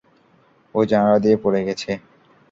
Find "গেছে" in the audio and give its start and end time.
1.67-1.91